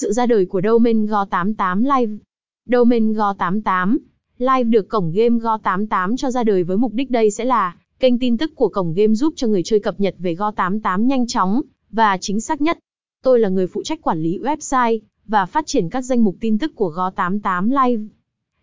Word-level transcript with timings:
Sự 0.00 0.12
ra 0.12 0.26
đời 0.26 0.46
của 0.46 0.60
domain 0.64 1.06
Go88 1.06 1.82
Live 1.82 2.16
Domain 2.66 3.12
Go88 3.12 3.98
Live 4.38 4.62
được 4.62 4.88
cổng 4.88 5.12
game 5.12 5.38
Go88 5.38 6.16
cho 6.16 6.30
ra 6.30 6.44
đời 6.44 6.64
với 6.64 6.76
mục 6.76 6.92
đích 6.92 7.10
đây 7.10 7.30
sẽ 7.30 7.44
là 7.44 7.76
kênh 8.00 8.18
tin 8.18 8.36
tức 8.38 8.52
của 8.54 8.68
cổng 8.68 8.94
game 8.94 9.14
giúp 9.14 9.34
cho 9.36 9.46
người 9.46 9.62
chơi 9.62 9.80
cập 9.80 10.00
nhật 10.00 10.14
về 10.18 10.34
Go88 10.34 11.06
nhanh 11.06 11.26
chóng 11.26 11.60
và 11.90 12.18
chính 12.20 12.40
xác 12.40 12.60
nhất. 12.60 12.78
Tôi 13.22 13.40
là 13.40 13.48
người 13.48 13.66
phụ 13.66 13.82
trách 13.82 14.02
quản 14.02 14.22
lý 14.22 14.38
website 14.38 14.98
và 15.26 15.46
phát 15.46 15.66
triển 15.66 15.88
các 15.88 16.00
danh 16.00 16.24
mục 16.24 16.36
tin 16.40 16.58
tức 16.58 16.72
của 16.74 16.92
Go88 16.96 17.68
Live. 17.68 18.02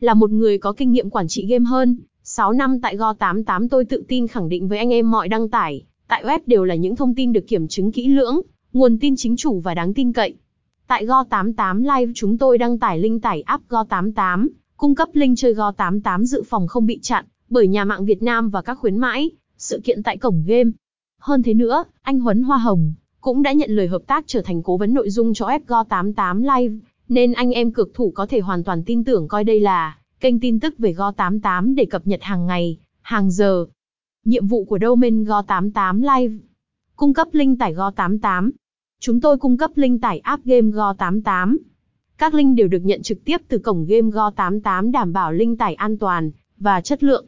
Là 0.00 0.14
một 0.14 0.30
người 0.30 0.58
có 0.58 0.72
kinh 0.72 0.92
nghiệm 0.92 1.10
quản 1.10 1.28
trị 1.28 1.46
game 1.46 1.64
hơn 1.64 1.98
6 2.22 2.52
năm 2.52 2.80
tại 2.80 2.96
Go88 2.96 3.68
tôi 3.68 3.84
tự 3.84 4.04
tin 4.08 4.28
khẳng 4.28 4.48
định 4.48 4.68
với 4.68 4.78
anh 4.78 4.92
em 4.92 5.10
mọi 5.10 5.28
đăng 5.28 5.48
tải 5.48 5.84
tại 6.08 6.24
web 6.24 6.40
đều 6.46 6.64
là 6.64 6.74
những 6.74 6.96
thông 6.96 7.14
tin 7.14 7.32
được 7.32 7.44
kiểm 7.48 7.68
chứng 7.68 7.92
kỹ 7.92 8.08
lưỡng, 8.08 8.40
nguồn 8.72 8.98
tin 8.98 9.16
chính 9.16 9.36
chủ 9.36 9.60
và 9.60 9.74
đáng 9.74 9.94
tin 9.94 10.12
cậy. 10.12 10.34
Tại 10.92 11.06
Go88 11.06 11.80
Live 11.80 12.12
chúng 12.14 12.38
tôi 12.38 12.58
đăng 12.58 12.78
tải 12.78 12.98
link 12.98 13.22
tải 13.22 13.42
app 13.42 13.68
Go88, 13.68 14.48
cung 14.76 14.94
cấp 14.94 15.08
link 15.12 15.38
chơi 15.38 15.54
Go88 15.54 16.24
dự 16.24 16.42
phòng 16.42 16.66
không 16.66 16.86
bị 16.86 16.98
chặn 17.02 17.24
bởi 17.48 17.68
nhà 17.68 17.84
mạng 17.84 18.04
Việt 18.04 18.22
Nam 18.22 18.50
và 18.50 18.62
các 18.62 18.78
khuyến 18.78 18.98
mãi, 18.98 19.30
sự 19.56 19.80
kiện 19.84 20.02
tại 20.02 20.16
cổng 20.16 20.44
game. 20.46 20.70
Hơn 21.20 21.42
thế 21.42 21.54
nữa, 21.54 21.84
anh 22.02 22.20
Huấn 22.20 22.42
Hoa 22.42 22.58
Hồng 22.58 22.94
cũng 23.20 23.42
đã 23.42 23.52
nhận 23.52 23.70
lời 23.70 23.88
hợp 23.88 24.02
tác 24.06 24.24
trở 24.26 24.42
thành 24.42 24.62
cố 24.62 24.76
vấn 24.76 24.94
nội 24.94 25.10
dung 25.10 25.34
cho 25.34 25.46
FGO88 25.46 26.40
Live, 26.40 26.74
nên 27.08 27.32
anh 27.32 27.50
em 27.50 27.72
cực 27.72 27.94
thủ 27.94 28.12
có 28.14 28.26
thể 28.26 28.40
hoàn 28.40 28.64
toàn 28.64 28.84
tin 28.84 29.04
tưởng 29.04 29.28
coi 29.28 29.44
đây 29.44 29.60
là 29.60 29.98
kênh 30.20 30.40
tin 30.40 30.60
tức 30.60 30.74
về 30.78 30.92
Go88 30.92 31.74
để 31.74 31.84
cập 31.84 32.06
nhật 32.06 32.22
hàng 32.22 32.46
ngày, 32.46 32.78
hàng 33.02 33.30
giờ. 33.30 33.66
Nhiệm 34.24 34.46
vụ 34.46 34.64
của 34.64 34.78
domain 34.82 35.24
Go88 35.24 36.00
Live 36.00 36.34
Cung 36.96 37.14
cấp 37.14 37.28
link 37.32 37.58
tải 37.58 37.74
Go88 37.74 38.50
Chúng 39.04 39.20
tôi 39.20 39.38
cung 39.38 39.56
cấp 39.56 39.70
link 39.74 40.02
tải 40.02 40.18
app 40.18 40.44
game 40.44 40.70
Go88. 40.70 41.56
Các 42.18 42.34
link 42.34 42.56
đều 42.56 42.68
được 42.68 42.84
nhận 42.84 43.02
trực 43.02 43.24
tiếp 43.24 43.36
từ 43.48 43.58
cổng 43.58 43.86
game 43.86 44.08
Go88 44.08 44.90
đảm 44.90 45.12
bảo 45.12 45.32
link 45.32 45.58
tải 45.58 45.74
an 45.74 45.98
toàn 45.98 46.30
và 46.58 46.80
chất 46.80 47.02
lượng. 47.02 47.26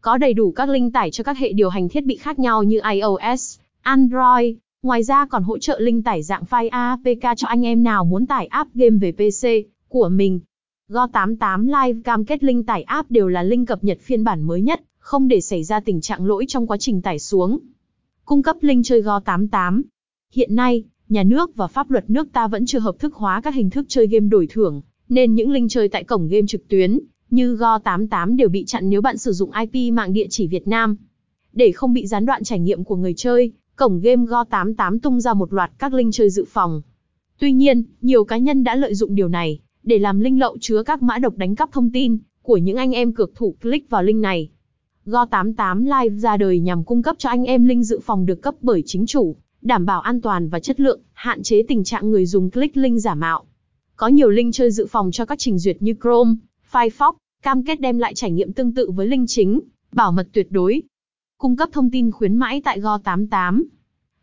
Có 0.00 0.18
đầy 0.18 0.34
đủ 0.34 0.52
các 0.52 0.68
link 0.68 0.92
tải 0.92 1.10
cho 1.10 1.24
các 1.24 1.38
hệ 1.38 1.52
điều 1.52 1.68
hành 1.68 1.88
thiết 1.88 2.04
bị 2.04 2.16
khác 2.16 2.38
nhau 2.38 2.62
như 2.62 2.80
iOS, 2.92 3.58
Android. 3.82 4.54
Ngoài 4.82 5.02
ra 5.02 5.26
còn 5.26 5.42
hỗ 5.42 5.58
trợ 5.58 5.80
link 5.80 6.04
tải 6.04 6.22
dạng 6.22 6.42
file 6.50 6.68
APK 6.70 7.36
cho 7.36 7.48
anh 7.48 7.66
em 7.66 7.82
nào 7.82 8.04
muốn 8.04 8.26
tải 8.26 8.46
app 8.46 8.74
game 8.74 8.96
về 9.00 9.12
PC 9.12 9.48
của 9.88 10.08
mình. 10.08 10.40
Go88 10.88 11.64
Live 11.64 12.00
cam 12.04 12.24
kết 12.24 12.44
link 12.44 12.66
tải 12.66 12.82
app 12.82 13.10
đều 13.10 13.28
là 13.28 13.42
link 13.42 13.68
cập 13.68 13.84
nhật 13.84 13.98
phiên 14.00 14.24
bản 14.24 14.42
mới 14.42 14.60
nhất, 14.60 14.80
không 14.98 15.28
để 15.28 15.40
xảy 15.40 15.64
ra 15.64 15.80
tình 15.80 16.00
trạng 16.00 16.26
lỗi 16.26 16.44
trong 16.48 16.66
quá 16.66 16.76
trình 16.76 17.02
tải 17.02 17.18
xuống. 17.18 17.58
Cung 18.24 18.42
cấp 18.42 18.56
link 18.60 18.84
chơi 18.84 19.02
Go88. 19.02 19.82
Hiện 20.32 20.54
nay, 20.54 20.84
nhà 21.08 21.22
nước 21.22 21.56
và 21.56 21.66
pháp 21.66 21.90
luật 21.90 22.10
nước 22.10 22.32
ta 22.32 22.48
vẫn 22.48 22.66
chưa 22.66 22.78
hợp 22.78 22.98
thức 22.98 23.14
hóa 23.14 23.40
các 23.40 23.54
hình 23.54 23.70
thức 23.70 23.86
chơi 23.88 24.06
game 24.06 24.26
đổi 24.28 24.46
thưởng, 24.50 24.82
nên 25.08 25.34
những 25.34 25.50
link 25.50 25.70
chơi 25.70 25.88
tại 25.88 26.04
cổng 26.04 26.28
game 26.28 26.46
trực 26.46 26.68
tuyến 26.68 26.98
như 27.30 27.56
Go88 27.56 28.36
đều 28.36 28.48
bị 28.48 28.64
chặn 28.64 28.90
nếu 28.90 29.00
bạn 29.02 29.18
sử 29.18 29.32
dụng 29.32 29.50
IP 29.50 29.92
mạng 29.92 30.12
địa 30.12 30.26
chỉ 30.30 30.46
Việt 30.46 30.68
Nam. 30.68 30.96
Để 31.52 31.72
không 31.72 31.92
bị 31.92 32.06
gián 32.06 32.26
đoạn 32.26 32.44
trải 32.44 32.58
nghiệm 32.58 32.84
của 32.84 32.96
người 32.96 33.14
chơi, 33.14 33.52
cổng 33.76 34.00
game 34.00 34.24
Go88 34.24 34.98
tung 34.98 35.20
ra 35.20 35.34
một 35.34 35.52
loạt 35.52 35.70
các 35.78 35.92
link 35.92 36.14
chơi 36.14 36.30
dự 36.30 36.44
phòng. 36.48 36.82
Tuy 37.38 37.52
nhiên, 37.52 37.82
nhiều 38.00 38.24
cá 38.24 38.38
nhân 38.38 38.64
đã 38.64 38.74
lợi 38.74 38.94
dụng 38.94 39.14
điều 39.14 39.28
này 39.28 39.58
để 39.82 39.98
làm 39.98 40.20
link 40.20 40.40
lậu 40.40 40.56
chứa 40.60 40.82
các 40.82 41.02
mã 41.02 41.18
độc 41.18 41.36
đánh 41.36 41.54
cắp 41.56 41.72
thông 41.72 41.90
tin 41.90 42.18
của 42.42 42.56
những 42.56 42.76
anh 42.76 42.92
em 42.92 43.12
cược 43.12 43.34
thủ 43.34 43.56
click 43.62 43.90
vào 43.90 44.02
link 44.02 44.20
này. 44.20 44.48
Go88 45.06 45.84
Live 45.84 46.16
ra 46.16 46.36
đời 46.36 46.60
nhằm 46.60 46.84
cung 46.84 47.02
cấp 47.02 47.16
cho 47.18 47.28
anh 47.28 47.44
em 47.44 47.64
link 47.64 47.84
dự 47.84 48.00
phòng 48.00 48.26
được 48.26 48.42
cấp 48.42 48.54
bởi 48.60 48.82
chính 48.86 49.06
chủ, 49.06 49.36
đảm 49.66 49.86
bảo 49.86 50.00
an 50.00 50.20
toàn 50.20 50.48
và 50.48 50.60
chất 50.60 50.80
lượng, 50.80 51.00
hạn 51.12 51.42
chế 51.42 51.62
tình 51.68 51.84
trạng 51.84 52.10
người 52.10 52.26
dùng 52.26 52.50
click 52.50 52.76
link 52.76 53.00
giả 53.00 53.14
mạo. 53.14 53.44
Có 53.96 54.08
nhiều 54.08 54.30
link 54.30 54.54
chơi 54.54 54.70
dự 54.70 54.86
phòng 54.86 55.10
cho 55.10 55.24
các 55.24 55.38
trình 55.38 55.58
duyệt 55.58 55.76
như 55.80 55.94
Chrome, 56.02 56.34
Firefox, 56.72 57.12
cam 57.42 57.64
kết 57.64 57.80
đem 57.80 57.98
lại 57.98 58.14
trải 58.14 58.30
nghiệm 58.30 58.52
tương 58.52 58.74
tự 58.74 58.90
với 58.90 59.06
link 59.06 59.28
chính, 59.28 59.60
bảo 59.92 60.12
mật 60.12 60.28
tuyệt 60.32 60.46
đối. 60.50 60.82
Cung 61.38 61.56
cấp 61.56 61.68
thông 61.72 61.90
tin 61.90 62.10
khuyến 62.10 62.36
mãi 62.36 62.60
tại 62.64 62.80
Go88. 62.80 63.62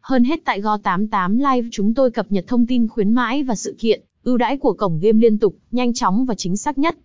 Hơn 0.01 0.23
hết 0.23 0.39
tại 0.45 0.61
Go88 0.61 1.37
Live 1.37 1.69
chúng 1.71 1.93
tôi 1.93 2.11
cập 2.11 2.31
nhật 2.31 2.45
thông 2.47 2.67
tin 2.67 2.87
khuyến 2.87 3.11
mãi 3.11 3.43
và 3.43 3.55
sự 3.55 3.75
kiện, 3.79 4.01
ưu 4.23 4.37
đãi 4.37 4.57
của 4.57 4.73
cổng 4.73 4.99
game 4.99 5.19
liên 5.19 5.37
tục, 5.37 5.55
nhanh 5.71 5.93
chóng 5.93 6.25
và 6.25 6.35
chính 6.35 6.57
xác 6.57 6.77
nhất. 6.77 6.97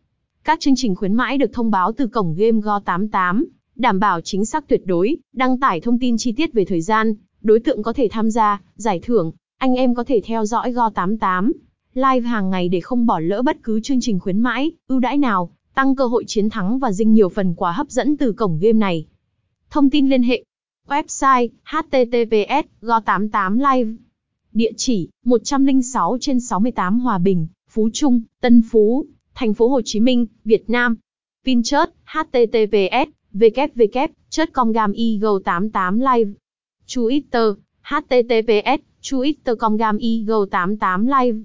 Các 0.45 0.61
chương 0.61 0.77
trình 0.77 0.95
khuyến 0.95 1.15
mãi 1.15 1.39
được 1.39 1.53
thông 1.53 1.71
báo 1.71 1.93
từ 1.93 2.07
cổng 2.07 2.35
game 2.35 2.59
Go88, 2.59 3.45
đảm 3.77 4.01
bảo 4.01 4.21
chính 4.21 4.45
xác 4.45 4.69
tuyệt 4.69 4.83
đối, 4.87 5.17
đăng 5.33 5.61
tải 5.61 5.81
thông 5.81 5.99
tin 5.99 6.17
chi 6.19 6.33
tiết 6.33 6.53
về 6.53 6.65
thời 6.65 6.81
gian, 6.81 7.15
đối 7.43 7.61
tượng 7.61 7.83
có 7.83 7.93
thể 7.93 8.09
tham 8.11 8.31
gia, 8.31 8.61
giải 8.77 9.01
thưởng, 9.03 9.33
anh 9.59 9.75
em 9.75 9.95
có 9.95 10.05
thể 10.05 10.21
theo 10.25 10.45
dõi 10.45 10.73
Go88, 10.73 11.53
live 11.95 12.29
hàng 12.29 12.51
ngày 12.51 12.69
để 12.69 12.81
không 12.81 13.07
bỏ 13.07 13.19
lỡ 13.19 13.43
bất 13.43 13.57
cứ 13.63 13.81
chương 13.81 14.01
trình 14.01 14.21
khuyến 14.21 14.41
mãi, 14.41 14.73
ưu 14.89 15.01
đãi 15.01 15.19
nào, 15.19 15.51
tăng 15.75 15.97
cơ 15.97 16.07
hội 16.07 16.25
chiến 16.27 16.51
thắng 16.51 16.79
và 16.79 16.93
dinh 16.93 17.13
nhiều 17.13 17.29
phần 17.29 17.55
quà 17.55 17.73
hấp 17.73 17.91
dẫn 17.91 18.17
từ 18.17 18.33
cổng 18.33 18.59
game 18.61 18.73
này. 18.73 19.07
Thông 19.71 19.91
tin 19.91 20.09
liên 20.09 20.23
hệ 20.23 20.45
Website 20.89 21.49
https 21.65 22.67
go88 22.83 23.57
live 23.57 23.91
Địa 24.53 24.73
chỉ 24.77 25.09
106 25.25 26.19
trên 26.21 26.41
68 26.41 27.01
Hòa 27.01 27.19
Bình, 27.19 27.47
Phú 27.71 27.89
Trung, 27.93 28.23
Tân 28.41 28.63
Phú, 28.71 29.07
Thành 29.35 29.55
phố 29.55 29.69
Hồ 29.69 29.81
Chí 29.85 30.01
Minh, 30.01 30.27
Việt 30.45 30.71
Nam. 30.71 30.97
Vinchat 31.45 31.91
https 32.07 33.07
www.comgameagle88live 33.35 36.33
Twitter 36.93 37.57
https 37.85 38.81
twitter.com 39.03 39.77
gam 39.77 39.99
eagle 40.01 40.47
88 40.47 41.05
live 41.05 41.45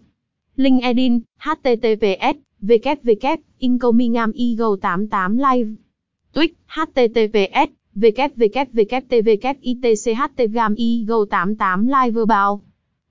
LinkedIn, 0.55 1.25
https, 1.41 2.37
www, 2.63 3.41
incomingam 3.59 4.31
eagle 4.35 4.77
88 4.77 5.31
live. 5.45 5.75
Twitch, 6.33 6.53
https, 6.69 7.71
www.tvkitchtgam 7.97 10.75
eagle 10.77 11.25
88 11.25 11.89
live 11.89 12.17
about. 12.17 12.61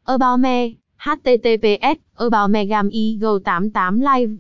About 0.07 0.37
me, 0.39 0.79
https, 1.01 1.99
about 2.17 2.51
me 2.51 2.67
gam 2.67 2.89
eagle 2.93 3.41
88 3.45 3.99
live. 3.99 4.39